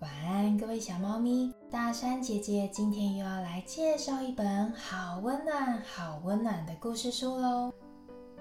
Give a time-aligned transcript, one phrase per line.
[0.00, 1.52] 晚安，各位小猫咪。
[1.70, 7.70] 大山姐姐今天又要来介绍一本好温暖、好温暖的故事书喽。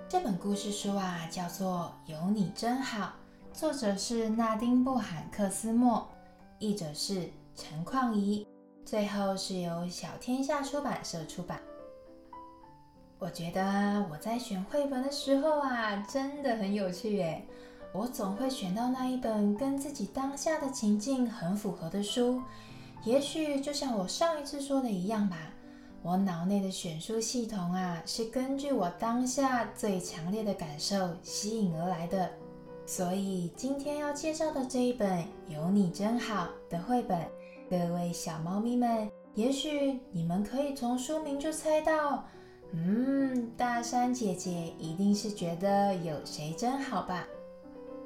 [0.07, 3.11] 这本故事书啊，叫做《有你真好》，
[3.59, 6.07] 作者是纳丁·布罕克斯莫，
[6.59, 8.47] 译者是陈旷怡，
[8.85, 11.59] 最后是由小天下出版社出版。
[13.17, 17.45] 我觉得，我在选绘本的时候啊，真的很有趣耶。
[17.91, 22.41] 我总会选到那一本跟自己当下的情境很符合的书。
[23.03, 25.37] 也许就像我上一次说的一样吧，
[26.03, 32.29] 我脑内的选书系统啊，是根据我当下最强烈的感受吸引而来的。
[32.85, 37.19] 所以今天要介绍的这一本《有你真好》的绘本，
[37.69, 42.25] 各位小猫咪们，也许你们可以从书名就猜到，
[42.71, 47.27] 嗯，大山姐姐一定是觉得有谁真好吧？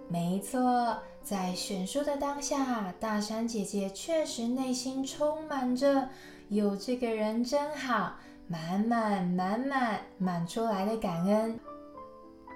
[0.10, 6.08] 没错，在选书的当下，大山姐姐确实内心充满着
[6.50, 8.14] “有这个人真好”，
[8.48, 11.60] 满满满满满出来的感恩。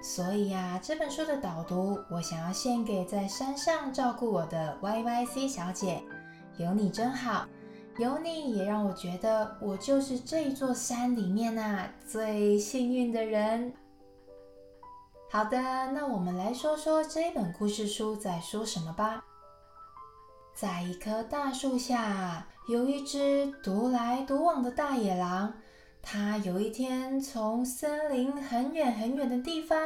[0.00, 6.00] 所以呀，这本书的导读，我想要献给在山上照顾我的 Y Y C 小姐。
[6.58, 7.46] 有你真好，
[7.98, 13.72] 有你也让我觉得我就是这座山里面呐最幸运的人。
[15.30, 15.58] 好的，
[15.92, 19.22] 那我们来说说这本故事书在说什么吧。
[20.54, 25.52] 在一棵大树下，有一只独来独往的大野狼。
[26.00, 29.78] 它有一天从森林很远很远的地方，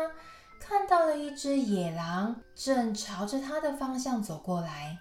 [0.61, 4.99] 看到了一只野狼正朝着它的方向走过来。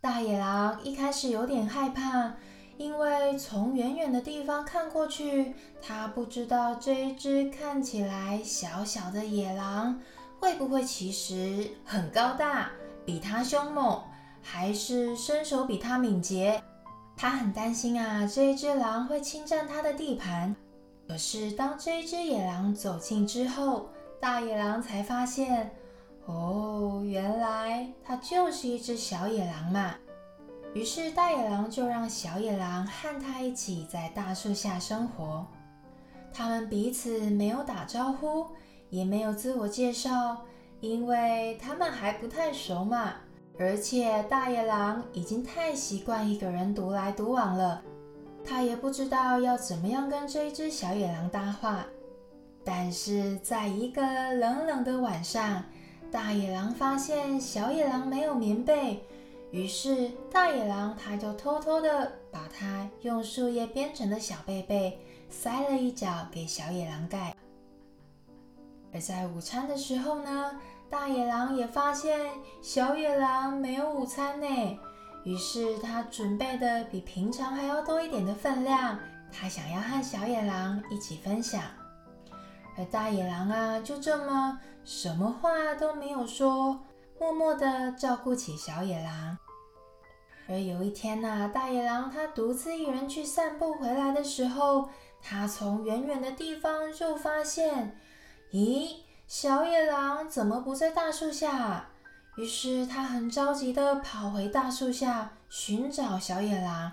[0.00, 2.36] 大野狼一开始有点害怕。
[2.80, 10.00] 因为从远远的地方看过去，他不知道这一只看起来小小的野狼
[10.40, 12.70] 会不会其实很高大，
[13.04, 14.02] 比他凶猛，
[14.40, 16.62] 还是身手比他敏捷。
[17.18, 20.56] 他很担心啊，这一只狼会侵占他的地盘。
[21.06, 25.70] 可是当这一只野狼走近之后，大野狼才发现，
[26.24, 29.94] 哦，原来它就是一只小野狼嘛。
[30.72, 35.44] 于是大野狼就让小野狼和他一起在大树下生活。
[36.32, 38.46] 他们彼此没有打招呼，
[38.88, 40.44] 也没有自我介绍，
[40.80, 43.14] 因为他们还不太熟嘛。
[43.58, 47.82] 而且大野狼已经太习惯一个人独来独往了，
[48.44, 51.84] 他也不知道要怎么样跟这一只小野狼搭话。
[52.64, 54.02] 但是在一个
[54.34, 55.64] 冷冷的晚上，
[56.12, 59.04] 大野狼发现小野狼没有棉被。
[59.50, 67.34] 于是，大野狼他就偷偷的把它用树叶编成的小被被塞了一角给小野狼盖。
[68.92, 72.30] 而在午餐的时候呢，大野狼也发现
[72.62, 74.46] 小野狼没有午餐呢。
[75.24, 78.98] 于是，他准备的比平常还要多一点的分量，
[79.32, 81.62] 他想要和小野狼一起分享。
[82.78, 86.80] 而大野狼啊，就这么什么话都没有说。
[87.20, 89.36] 默默地照顾起小野狼。
[90.48, 94.88] 而有一天呢，大野狼他独自一人去散步回来的时候，
[95.20, 97.94] 他从远远的地方就发现，
[98.52, 101.90] 咦，小野狼怎么不在大树下？
[102.38, 106.92] 于是他很着急地跑回大树下寻找小野狼。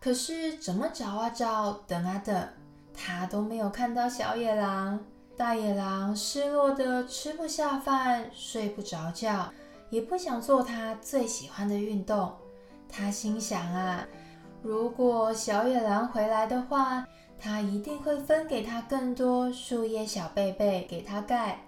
[0.00, 2.48] 可是怎么找啊找，等啊等，
[2.94, 5.04] 他都没有看到小野狼。
[5.36, 9.52] 大野狼失落的吃不下饭，睡不着觉。
[9.90, 12.32] 也不想做他最喜欢的运动。
[12.88, 14.06] 他心想啊，
[14.62, 17.06] 如果小野狼回来的话，
[17.38, 21.58] 他一定会分给他更多树叶小被被给他盖。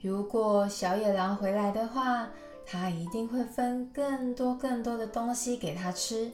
[0.00, 2.28] 如果小野狼回来的话，
[2.64, 6.30] 他一定会分更多更多的东西给他吃。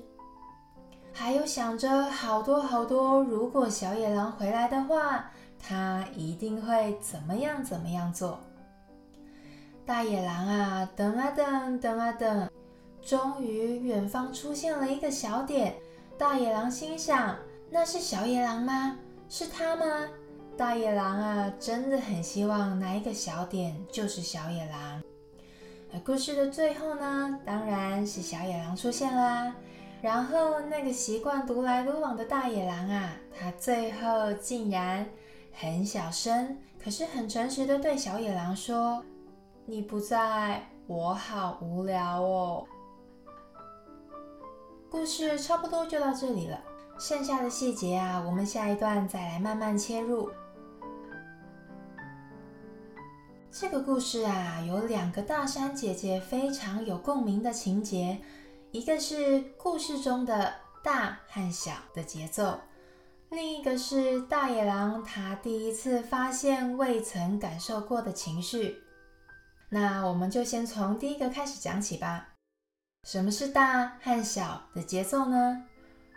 [1.13, 8.39] 还有想着好多好多，如果小野狼回来的话，他一定会怎么样怎么样做。
[9.87, 12.51] 大野狼啊，等啊等，等啊等，
[13.03, 15.75] 终于远方出现了一个小点。
[16.17, 17.37] 大野狼心想
[17.69, 18.97] ：“那是小野狼吗？
[19.29, 19.85] 是他吗？”
[20.57, 25.03] 大野狼啊，真的很希望那一个小点就是小野狼。
[25.93, 29.55] 而故事的最后呢，当然是小野狼出现啦。
[30.01, 35.07] 然后那个习惯独来独往的大野狼啊，他最后竟然
[35.53, 39.05] 很小声，可是很诚实的对小野狼说。
[39.67, 42.67] 你不在，我好无聊哦。
[44.91, 46.61] 故事差不多就到这里了，
[46.99, 50.31] 剩下的细节啊，我们下一段再来慢慢切入。
[53.51, 58.19] 这个故事啊，有两个大山姐姐非常有共鸣的情节，
[58.71, 60.53] 一个是故事中的
[60.83, 62.59] 大和小的节奏，
[63.31, 68.84] 另一个是大野狼他第一次发现未曾感受过的情绪。
[69.75, 72.29] 那我们就先从第一个开始讲起吧。
[73.09, 75.65] 什么是大和小的节奏呢？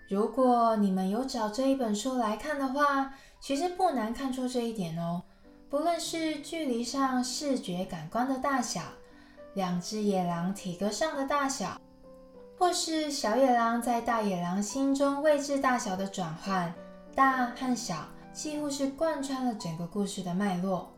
[0.07, 3.12] 如果你们有找这一本书来看的话，
[3.42, 5.24] 其实不难看出这一点哦。
[5.71, 8.81] 不论是距离上视觉感官的大小，
[9.56, 11.81] 两只野狼体格上的大小，
[12.59, 16.71] 或是小野狼在大野狼心中位置大小的转换，
[17.15, 20.94] 大和小几乎是贯穿了整个故事的脉络。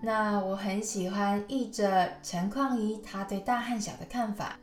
[0.00, 4.56] 那我很喜欢译者陈况仪他对大和小的看法。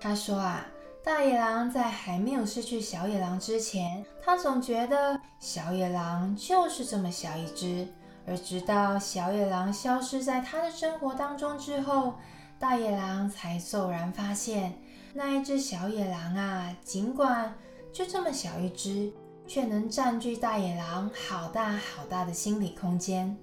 [0.00, 0.66] 他说啊，
[1.02, 7.86] 大野狼在还没有失去小野狼之前，他总觉得小野狼就是这么小一只，
[8.26, 12.14] 而直到小野狼消失在他的生活当中之后，
[12.58, 14.72] 大野狼才骤然发现，
[15.12, 17.54] 那一只小野狼啊，尽管
[17.92, 19.12] 就这么小一只，
[19.46, 23.36] 却能占据大野狼好大好大的心理空间。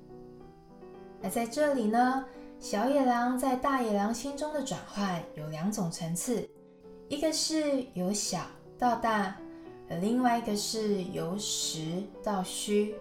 [1.23, 2.25] 而在这里呢？
[2.59, 6.47] 小野狼在大野狼心中的转换有两种层次，
[7.09, 8.41] 一个是由小
[8.77, 9.35] 到大，
[9.89, 12.93] 而另外一个是由实到虚。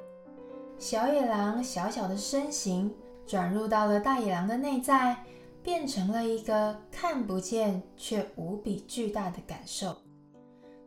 [0.78, 2.90] 小野狼小小的身形
[3.26, 5.22] 转入到了大野狼的内在，
[5.62, 9.94] 变成了一个看不见却无比巨大的感受。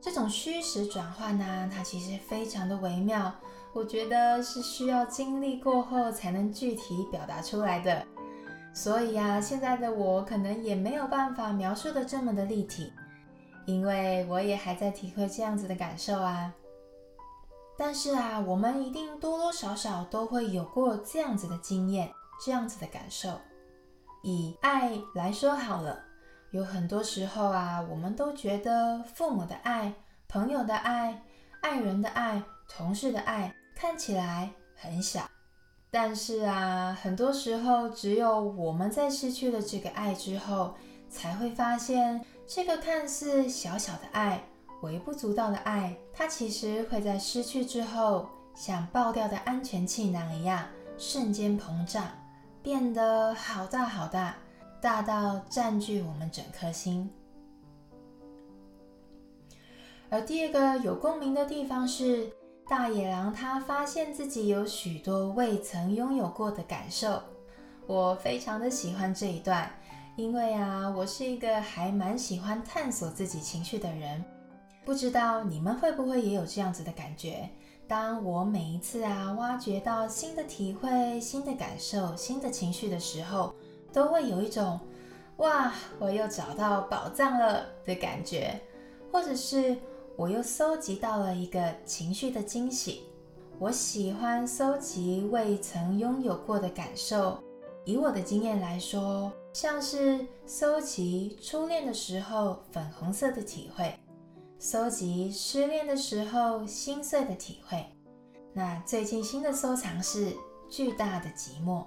[0.01, 3.31] 这种虚实转换呢，它其实非常的微妙，
[3.73, 8.05] 我觉得是需要经历过后才能具体表达出来的。
[8.73, 12.91] 所以呀，现在的我可能也没有办法描述的这么的立体，
[13.65, 16.53] 因为我也还在体会这样子的感受啊。
[17.77, 22.11] 但是啊，我们一定多多少少都会有过这样子的经验，
[22.43, 23.29] 这样子的感受。
[24.21, 25.99] 以爱来说好了，
[26.51, 29.93] 有很多时候啊，我们都觉得父母的爱、
[30.27, 31.21] 朋友的爱、
[31.61, 35.29] 爱人的爱、同事的爱看起来很小。
[35.91, 40.73] 但是啊，很多时候，只有我们在失去了这个爱之后，
[41.07, 44.43] 才会发现，这个看似小小的爱、
[44.81, 50.67] 微不足道的爱，它其实会在失去之后，像爆掉的安全气囊一样，
[50.97, 52.07] 瞬间膨胀，
[52.63, 54.35] 变得好大好大，
[54.81, 57.07] 大到占据我们整颗心。
[60.09, 62.31] 而第二个有共鸣的地方是。
[62.69, 67.21] 大野狼他发现自己有许多未曾拥有过的感受，
[67.85, 69.69] 我非常的喜欢这一段，
[70.15, 74.23] 因为啊，我是一个还蛮喜欢探索自己情绪的人。
[74.85, 77.49] 不知道你们会不会也有这样子的感觉？
[77.85, 83.53] 当我每一次啊挖掘到新的体会、新的感受、新的情绪的时候，
[83.91, 84.79] 都会有一种
[85.37, 88.57] 哇，我又找到宝藏了的感觉，
[89.11, 89.77] 或者是。
[90.15, 93.03] 我又搜集到了一个情绪的惊喜。
[93.57, 97.39] 我喜欢搜集未曾拥有过的感受。
[97.83, 103.99] 以我的经验来说，像是搜集初恋的时候粉红色的体会，
[104.59, 107.85] 搜集失恋的时候心碎的体会。
[108.53, 110.31] 那最近新的收藏是
[110.69, 111.83] 巨大的寂寞，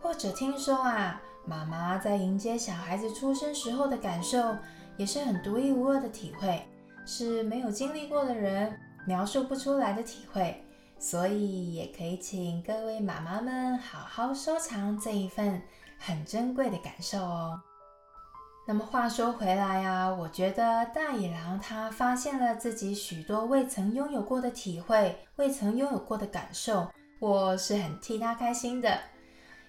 [0.00, 4.54] 或者听说啊，妈妈在迎接小孩子出生时候的感受，
[4.98, 6.62] 也是很独一无二的体会。
[7.06, 10.62] 是没有经历过的人描述不出来的体会，
[10.98, 15.62] 所以也可以请各位妈妈们好好收藏这一份
[15.98, 17.58] 很珍贵的感受哦。
[18.66, 28.98] 那么话说回来啊，我觉得大野狼他发现了自己许多未曾拥有过的体会，未曾拥有过的感受，我是很替他开心的，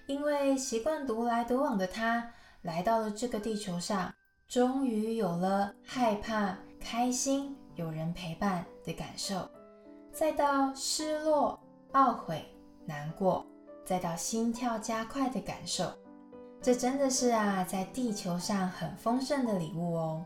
[0.08, 2.28] 因为习惯独来独往的他，
[2.62, 4.12] 来到了这个地球上，
[4.48, 6.56] 终于有了害怕。
[6.80, 9.48] 开心有人陪伴的感受，
[10.12, 11.58] 再到失落、
[11.92, 12.44] 懊悔、
[12.86, 13.44] 难过，
[13.84, 15.90] 再到心跳加快的感受，
[16.62, 20.24] 这真的是啊，在地球上很丰盛的礼物哦。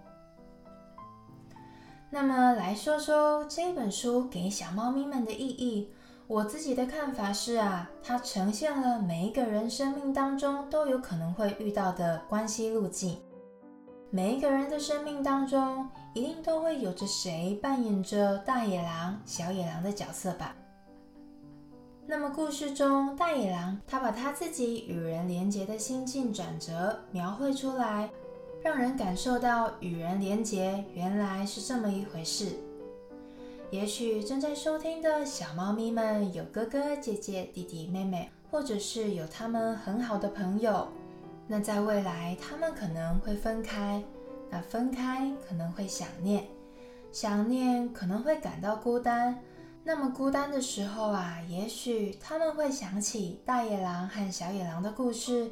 [2.11, 5.91] 那么来说说这本书给小猫咪们的意义，
[6.27, 13.19] 我自己的看法是啊，它呈现了每一个人生命当中都有可能会遇到的关系路径。
[14.11, 20.55] 每一个人的生命当中，一定都会有着谁扮演着大野狼、小野狼的角色吧？
[22.07, 28.11] 那么故事中，大野狼他把他自己与人连结的心境转折描绘出来，
[28.63, 32.57] 让人感受到与人连结原来是这么一回事。
[33.71, 40.87] 也许正在收听的小猫咪们有哥哥姐姐、弟弟妹妹，或者是有他们很好的朋友。
[41.47, 44.03] 那在未来，他们可能会分开。
[44.53, 46.47] 那分开可能会想念，
[47.11, 49.43] 想念可能会感到孤单。
[49.83, 55.51] 那么孤单的时候啊，也许他们会想起大野狼和小野狼的故事，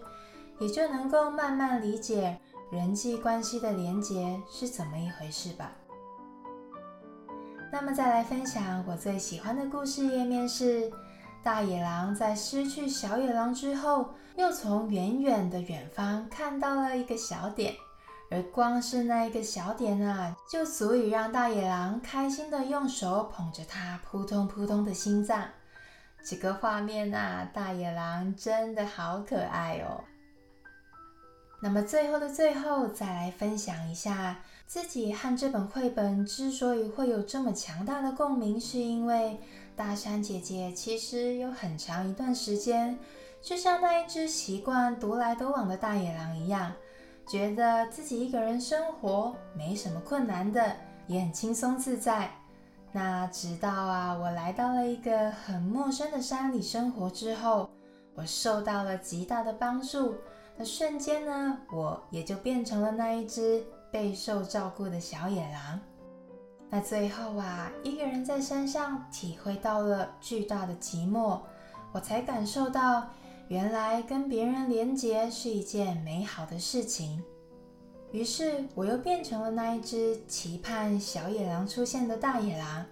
[0.60, 2.38] 也就能够慢慢理解
[2.70, 5.72] 人际关系的连结是怎么一回事吧。
[7.72, 10.92] 那么再来分享我最喜欢的故事页面是：
[11.42, 17.74] 大野狼在失去小野狼之后，又从远远的远方看到了一个小点。
[18.30, 25.44] 而光是那一个小点啊，就足以让大野狼开心的用手捧着它扑通扑通的心脏。
[26.24, 30.04] 这个画面啊，大野狼真的好可爱哦。
[31.60, 39.40] 那么最后的最后，再来分享一下自己和这本绘本之所以会有这么强大的共鸣，是因为
[39.74, 42.96] 大山姐姐其实有很长一段时间，
[43.42, 46.72] 就像那一只习惯独来独往的大野狼一样。
[47.30, 50.74] 觉得自己一个人生活没什么困难的，
[51.06, 52.28] 也很轻松自在。
[52.90, 57.70] 那直到啊，我来到了一个很陌生的山里生活之后，
[58.16, 60.16] 我受到了极大的帮助。
[60.56, 65.78] 那瞬间呢，我也就变成了那一只备受照顾的小野狼。
[66.68, 71.38] 那最后啊，一个人在山上体会到了巨大的寂寞，
[71.92, 73.06] 我才感受到。
[73.50, 77.20] 原来跟别人连结是一件美好的事情，
[78.12, 82.86] 于是我又变成了那一只期盼小野狼出现的大野狼。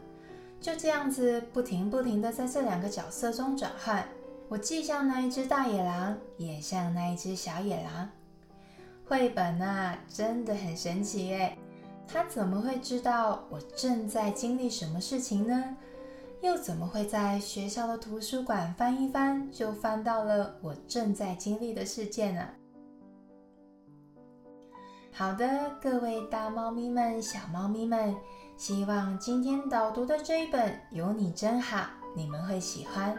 [0.60, 4.04] 就这样子不停不停的在这两个角色中转换，
[4.48, 8.10] 我既像那一只大野狼，也像那一只小野狼。
[9.06, 11.56] 绘本啊，真的很神奇诶，
[12.08, 15.76] 它怎么会知道我正在经历什么事情呢？
[16.40, 22.46] 又怎么会在学校的图书馆翻一翻，就翻到了我正在经历的事件呢？
[25.12, 28.14] 好的，各位大猫咪们、小猫咪们，
[28.56, 31.78] 希望今天导读的这一本《有你真好》，
[32.14, 33.18] 你们会喜欢。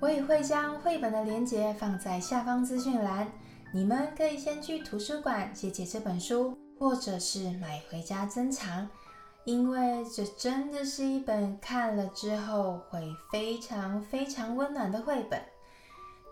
[0.00, 3.30] 我也会将绘本的链接放在下方资讯栏，
[3.72, 8.88] 你们可以先去图书馆借借这本书，或者是买回家珍藏。
[9.46, 15.40] 因为这真的是一本看了之后会非常非常温暖的绘本。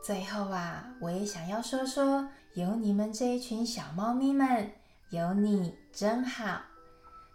[0.02, 4.68] 最后啊，我也想要说说，有你们这一群小猫咪们，
[5.10, 6.60] 有你真好。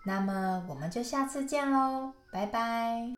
[0.05, 3.13] 那么我们就下次见喽，拜拜。